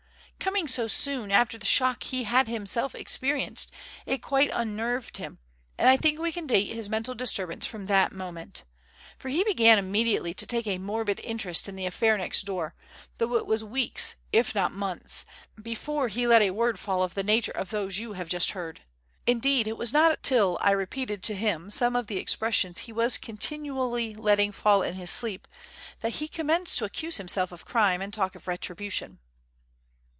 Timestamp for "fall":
16.79-17.03, 24.51-24.81